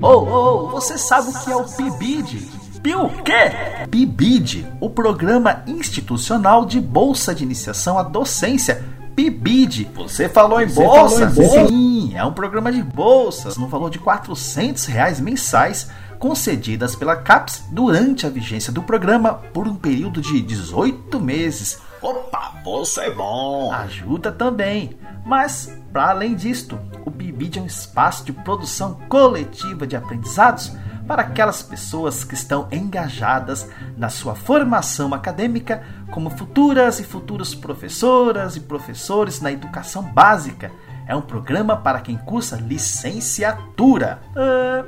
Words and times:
oh, 0.00 0.68
você 0.68 0.96
sabe 0.96 1.28
o 1.28 1.32
que 1.44 1.52
é 1.52 1.56
o 1.56 1.64
PIBID? 1.64 2.38
PI 2.82 2.94
o 2.94 3.08
quê? 3.22 3.86
PIBID, 3.90 4.66
o 4.80 4.88
Programa 4.88 5.62
Institucional 5.66 6.64
de 6.64 6.80
Bolsa 6.80 7.34
de 7.34 7.44
Iniciação 7.44 7.98
à 7.98 8.02
Docência. 8.02 8.82
PIBID. 9.14 9.90
Você 9.94 10.26
falou 10.26 10.60
em 10.60 10.66
Você 10.66 10.82
bolsa? 10.82 11.30
falou 11.30 11.30
em 11.30 11.34
bolsa? 11.34 11.68
Sim, 11.68 12.12
é 12.16 12.24
um 12.24 12.32
programa 12.32 12.72
de 12.72 12.82
bolsas 12.82 13.58
no 13.58 13.68
valor 13.68 13.90
de 13.90 13.98
400 13.98 14.86
reais 14.86 15.20
mensais 15.20 15.90
concedidas 16.18 16.96
pela 16.96 17.16
CAPES 17.16 17.64
durante 17.70 18.26
a 18.26 18.30
vigência 18.30 18.72
do 18.72 18.82
programa 18.82 19.34
por 19.52 19.68
um 19.68 19.76
período 19.76 20.20
de 20.20 20.40
18 20.40 21.20
meses. 21.20 21.78
Opa, 22.00 22.54
bolsa 22.64 23.02
é 23.02 23.10
bom. 23.10 23.70
Ajuda 23.72 24.32
também. 24.32 24.96
Mas, 25.24 25.72
para 25.92 26.10
além 26.10 26.34
disto, 26.34 26.76
o 27.06 27.10
PIBID 27.42 27.58
é 27.58 27.62
um 27.62 27.66
espaço 27.66 28.24
de 28.24 28.32
produção 28.32 28.94
coletiva 29.08 29.86
de 29.86 29.96
aprendizados 29.96 30.72
para 31.08 31.22
aquelas 31.22 31.60
pessoas 31.62 32.22
que 32.22 32.34
estão 32.34 32.68
engajadas 32.70 33.68
na 33.96 34.08
sua 34.08 34.36
formação 34.36 35.12
acadêmica 35.12 35.84
como 36.12 36.30
futuras 36.30 37.00
e 37.00 37.04
futuros 37.04 37.54
professoras 37.54 38.54
e 38.54 38.60
professores 38.60 39.40
na 39.40 39.50
educação 39.50 40.04
básica. 40.04 40.70
É 41.06 41.16
um 41.16 41.20
programa 41.20 41.76
para 41.76 42.00
quem 42.00 42.16
cursa 42.16 42.56
licenciatura. 42.56 44.22
Ah, 44.36 44.84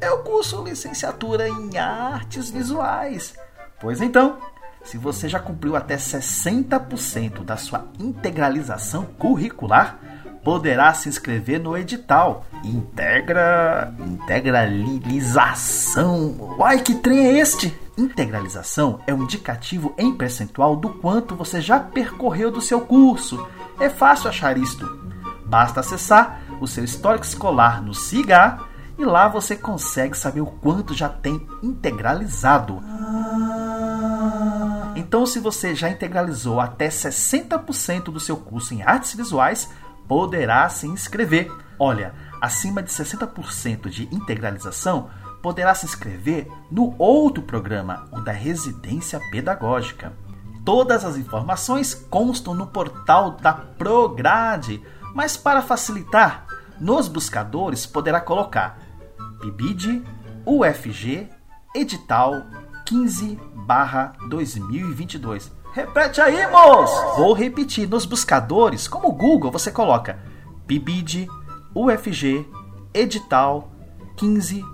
eu 0.00 0.18
curso 0.20 0.64
licenciatura 0.64 1.46
em 1.48 1.76
artes 1.76 2.50
visuais. 2.50 3.34
Pois 3.78 4.00
então, 4.00 4.38
se 4.82 4.96
você 4.96 5.28
já 5.28 5.38
cumpriu 5.38 5.76
até 5.76 5.96
60% 5.96 7.44
da 7.44 7.58
sua 7.58 7.86
integralização 7.98 9.04
curricular, 9.04 9.98
poderá 10.44 10.92
se 10.94 11.08
inscrever 11.08 11.60
no 11.60 11.76
edital. 11.76 12.46
Integra. 12.64 13.92
Integralização. 13.98 16.56
Uai, 16.58 16.80
que 16.80 16.94
trem 16.94 17.26
é 17.26 17.38
este? 17.38 17.76
Integralização 17.96 19.00
é 19.06 19.14
um 19.14 19.22
indicativo 19.22 19.94
em 19.98 20.14
percentual 20.14 20.76
do 20.76 20.90
quanto 20.90 21.36
você 21.36 21.60
já 21.60 21.78
percorreu 21.78 22.50
do 22.50 22.60
seu 22.60 22.80
curso. 22.80 23.46
É 23.78 23.88
fácil 23.88 24.28
achar 24.28 24.56
isto. 24.56 24.98
Basta 25.44 25.80
acessar 25.80 26.40
o 26.60 26.66
seu 26.66 26.84
histórico 26.84 27.24
escolar 27.24 27.82
no 27.82 27.92
SIGA 27.92 28.58
e 28.98 29.04
lá 29.04 29.28
você 29.28 29.56
consegue 29.56 30.16
saber 30.16 30.40
o 30.40 30.46
quanto 30.46 30.94
já 30.94 31.08
tem 31.08 31.46
integralizado. 31.62 32.82
Então, 34.94 35.24
se 35.24 35.40
você 35.40 35.74
já 35.74 35.88
integralizou 35.88 36.60
até 36.60 36.88
60% 36.88 38.04
do 38.04 38.20
seu 38.20 38.36
curso 38.36 38.74
em 38.74 38.82
artes 38.82 39.14
visuais, 39.14 39.70
poderá 40.06 40.68
se 40.68 40.86
inscrever. 40.86 41.50
Olha, 41.78 42.14
acima 42.40 42.82
de 42.82 42.90
60% 42.90 43.88
de 43.88 44.04
integralização, 44.14 45.10
poderá 45.42 45.74
se 45.74 45.86
inscrever 45.86 46.48
no 46.70 46.94
outro 46.98 47.42
programa, 47.42 48.06
o 48.12 48.20
da 48.20 48.32
residência 48.32 49.20
pedagógica. 49.30 50.12
Todas 50.64 51.04
as 51.04 51.16
informações 51.16 51.94
constam 51.94 52.54
no 52.54 52.66
portal 52.66 53.32
da 53.32 53.52
Prograde, 53.52 54.82
mas 55.14 55.36
para 55.36 55.62
facilitar, 55.62 56.46
nos 56.78 57.08
buscadores 57.08 57.86
poderá 57.86 58.20
colocar 58.20 58.78
PIBID 59.40 60.04
UFG 60.44 61.28
edital 61.74 62.42
15 62.90 63.38
2022. 64.28 65.52
Repete 65.72 66.20
aí, 66.20 66.44
moço! 66.50 67.16
Vou 67.16 67.32
repetir. 67.32 67.88
Nos 67.88 68.04
buscadores, 68.04 68.88
como 68.88 69.10
o 69.10 69.12
Google, 69.12 69.52
você 69.52 69.70
coloca 69.70 70.18
PIBID 70.66 71.28
UFG 71.72 72.44
edital 72.92 73.70
15 74.16 74.64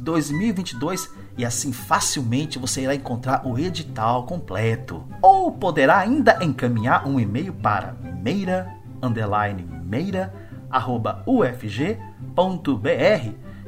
2022 0.00 1.12
e 1.36 1.44
assim 1.44 1.74
facilmente 1.74 2.58
você 2.58 2.84
irá 2.84 2.94
encontrar 2.94 3.46
o 3.46 3.58
edital 3.58 4.24
completo. 4.24 5.04
Ou 5.20 5.52
poderá 5.52 5.98
ainda 5.98 6.42
encaminhar 6.42 7.06
um 7.06 7.20
e-mail 7.20 7.52
para 7.52 7.94
meira 8.22 8.74
underline 9.02 9.62
meira 9.84 10.32
arroba 10.70 11.22
ufg.br 11.26 12.00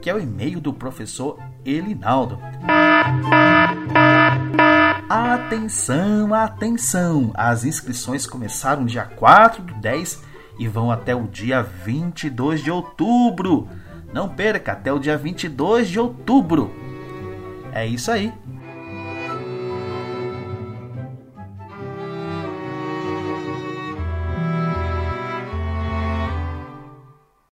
que 0.00 0.10
é 0.10 0.14
o 0.14 0.18
e-mail 0.18 0.60
do 0.60 0.72
professor 0.72 1.38
Elinaldo. 1.64 2.40
Atenção, 5.08 6.32
atenção! 6.32 7.30
As 7.34 7.64
inscrições 7.64 8.26
começaram 8.26 8.86
dia 8.86 9.04
4 9.04 9.62
do 9.62 9.74
10 9.74 10.22
e 10.58 10.66
vão 10.66 10.90
até 10.90 11.14
o 11.14 11.26
dia 11.26 11.62
22 11.62 12.62
de 12.62 12.70
outubro. 12.70 13.68
Não 14.12 14.28
perca, 14.28 14.72
até 14.72 14.92
o 14.92 14.98
dia 14.98 15.16
22 15.16 15.88
de 15.88 16.00
outubro. 16.00 16.70
É 17.72 17.86
isso 17.86 18.10
aí. 18.10 18.32